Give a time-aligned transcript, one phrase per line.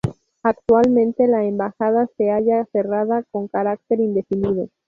[0.41, 4.67] Actualmente la embajada se halla cerrada con carácter indefinido.